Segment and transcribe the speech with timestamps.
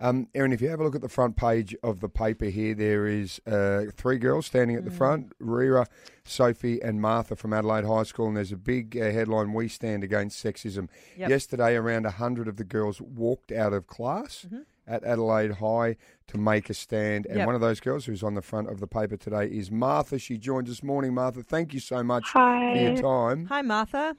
[0.00, 2.72] Um, Erin, if you have a look at the front page of the paper here,
[2.74, 5.86] there is uh, three girls standing at the front: Rira,
[6.24, 8.28] Sophie, and Martha from Adelaide High School.
[8.28, 11.30] And there's a big uh, headline: "We stand against sexism." Yep.
[11.30, 14.46] Yesterday, around hundred of the girls walked out of class
[14.86, 15.96] at Adelaide High
[16.28, 17.26] to make a stand.
[17.26, 17.46] And Yep.
[17.46, 20.18] one of those girls who's on the front of the paper today is Martha.
[20.20, 21.12] She joins us morning.
[21.14, 22.72] Martha, thank you so much Hi.
[22.74, 23.46] for your time.
[23.46, 24.16] Hi, Martha.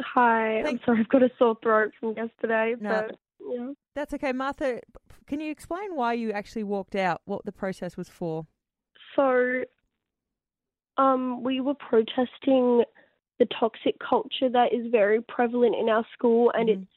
[0.00, 0.60] Hi.
[0.62, 3.06] I'm sorry, I've got a sore throat from yesterday, No.
[3.08, 3.72] but yeah.
[3.94, 4.80] That's okay, Martha.
[5.32, 7.22] Can you explain why you actually walked out?
[7.24, 8.46] What the process was for?
[9.16, 9.62] So,
[10.98, 12.84] um, we were protesting
[13.38, 16.82] the toxic culture that is very prevalent in our school, and Mhm.
[16.82, 16.92] it's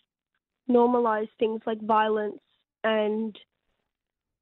[0.68, 2.42] normalized things like violence
[2.84, 3.40] and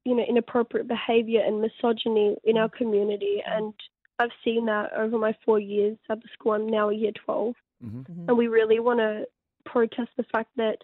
[0.05, 3.43] you know inappropriate behavior and misogyny in our community.
[3.45, 3.75] And
[4.17, 6.53] I've seen that over my four years at the school.
[6.53, 7.55] I'm now a year twelve.
[7.79, 8.27] hmm Mhm.
[8.27, 9.27] and we really want to
[9.65, 10.83] protest the fact that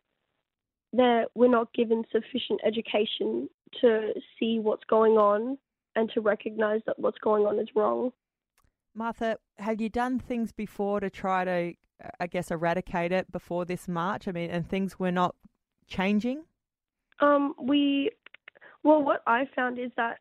[0.93, 3.49] that we're not given sufficient education
[3.81, 5.57] to see what's going on
[5.95, 8.11] and to recognize that what's going on is wrong.
[8.95, 11.73] Martha, have you done things before to try to,
[12.19, 14.27] I guess, eradicate it before this March?
[14.27, 15.35] I mean, and things were not
[15.87, 16.43] changing?
[17.19, 18.11] Um, we,
[18.83, 20.19] well, what I found is that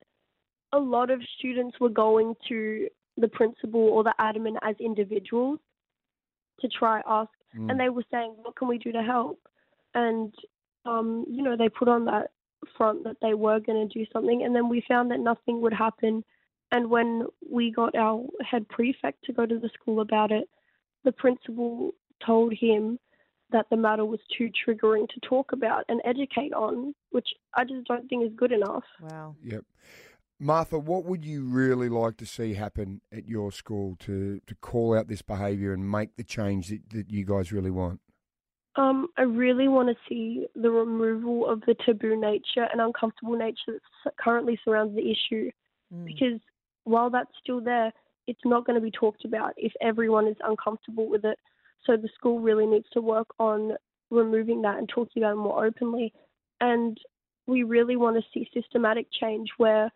[0.73, 5.59] a lot of students were going to the principal or the admin as individuals
[6.61, 7.71] to try ask, Mm.
[7.71, 9.41] and they were saying, "What can we do to help?"
[9.95, 10.35] And
[10.89, 12.31] um, you know, they put on that
[12.77, 15.73] front that they were going to do something, and then we found that nothing would
[15.73, 16.25] happen.
[16.71, 20.49] And when we got our head prefect to go to the school about it,
[21.05, 21.93] the principal
[22.25, 22.99] told him
[23.51, 27.87] that the matter was too triggering to talk about and educate on, which I just
[27.87, 28.85] don't think is good enough.
[29.01, 29.37] Wow.
[29.43, 29.65] Yep.
[30.41, 34.97] Martha, what would you really like to see happen at your school to, to call
[34.97, 38.01] out this behaviour and make the change that, that you guys really want?
[38.79, 43.81] Um, I really want to see the removal of the taboo nature and uncomfortable nature
[44.05, 45.51] that currently surrounds the issue.
[45.93, 46.07] Mm.
[46.07, 46.41] Because
[46.85, 47.93] while that's still there,
[48.29, 51.39] it's not going to be talked about if everyone is uncomfortable with it.
[51.85, 53.73] So the school really needs to work on
[54.11, 56.13] removing that and talking about it more openly.
[56.61, 56.97] And
[57.49, 59.91] we really want to see systematic change where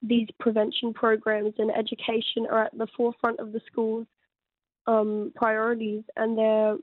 [0.00, 4.06] these prevention programs and education are at the forefront of the school's
[4.86, 6.76] um, priorities and they're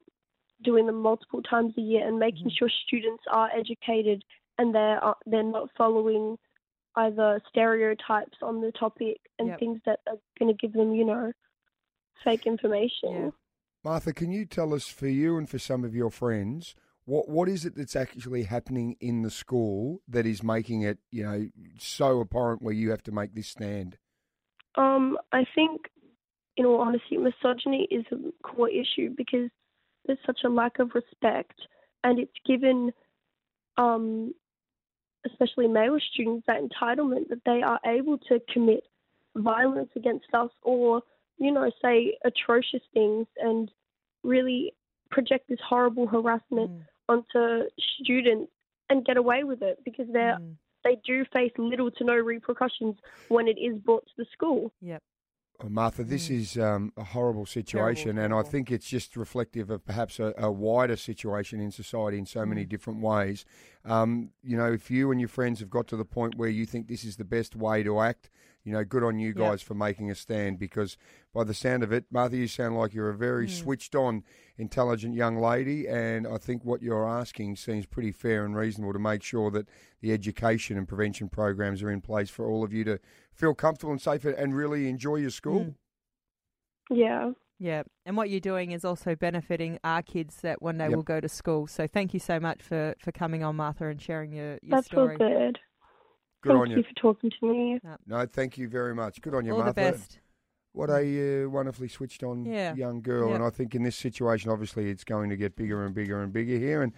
[0.63, 2.57] doing them multiple times a year and making Mhm.
[2.57, 4.23] sure students are educated
[4.57, 6.37] and they're uh, they're not following
[6.95, 9.59] either stereotypes on the topic and Yep.
[9.59, 11.31] things that are going to give them, you know,
[12.23, 13.11] fake information.
[13.11, 13.29] Yeah.
[13.83, 17.47] Martha, can you tell us for you and for some of your friends, what what
[17.47, 22.19] is it that's actually happening in the school that is making it, you know, so
[22.21, 23.97] abhorrent where you have to make this stand?
[24.75, 25.89] Um, I think,
[26.57, 29.49] in all honesty, misogyny is a core issue because
[30.09, 31.61] there's such a lack of respect,
[32.03, 32.91] and it's given,
[33.77, 34.33] um,
[35.23, 38.83] especially male students, that entitlement that they are able to commit
[39.37, 41.03] violence against us or,
[41.37, 43.71] you know, say atrocious things and
[44.23, 44.73] really
[45.11, 46.85] project this horrible harassment Mm.
[47.07, 47.69] onto
[48.01, 48.51] students
[48.89, 50.55] and get away with it because they're Mm.
[50.83, 52.97] they do face little to no repercussions
[53.27, 54.71] when it is brought to the school.
[54.81, 55.03] Yep.
[55.61, 56.35] Oh, Martha, this Mm.
[56.35, 60.49] is um, a horrible situation, and I think it's just reflective of perhaps a, a
[60.49, 62.69] wider situation in society in so many Mm.
[62.69, 63.43] different ways.
[63.83, 66.65] Um, you know, if you and your friends have got to the point where you
[66.65, 68.29] think this is the best way to act,
[68.63, 69.37] you know, good on you Yep.
[69.37, 70.97] guys for making a stand because
[71.33, 73.49] by the sound of it, Martha, you sound like you're a very Mm.
[73.49, 74.23] switched on,
[74.57, 78.99] intelligent young lady, and I think what you're asking seems pretty fair and reasonable to
[78.99, 79.67] make sure that
[80.01, 82.99] the education and prevention programs are in place for all of you to
[83.31, 85.61] feel comfortable and safe and really enjoy your school.
[85.61, 85.75] Mm.
[86.91, 87.31] Yeah.
[87.59, 87.83] Yeah.
[88.05, 90.95] And what you're doing is also benefiting our kids that one day Yep.
[90.95, 91.67] will go to school.
[91.67, 94.87] So thank you so much for, for coming on, Martha, and sharing your, your That's
[94.87, 95.17] story.
[95.19, 95.59] all good.
[96.41, 96.77] Good Thank on you.
[96.77, 96.83] you.
[96.83, 97.79] for talking to me.
[98.07, 99.21] No, thank you very much.
[99.21, 99.73] Good on you, All Martha.
[99.73, 100.19] the best.
[100.71, 102.73] What a uh, wonderfully switched on Yeah.
[102.75, 103.29] young girl.
[103.29, 103.35] Yeah.
[103.35, 106.31] And I think in this situation, obviously, it's going to get bigger and bigger and
[106.31, 106.81] bigger here.
[106.81, 106.93] And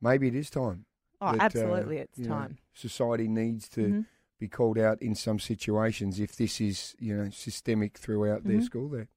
[0.00, 0.86] maybe it is time.
[1.20, 1.98] Oh, that, uh, absolutely.
[1.98, 2.58] it's you know, time.
[2.74, 4.06] society needs to Mhm.
[4.38, 8.62] be called out in some situations if this is, you know, systemic throughout their Mhm.
[8.64, 9.08] school there.